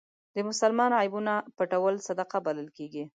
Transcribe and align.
د 0.35 0.37
مسلمان 0.49 0.91
عیبونه 0.99 1.33
پټول 1.57 1.93
صدقه 2.07 2.37
بلل 2.45 2.67
کېږي. 2.77 3.03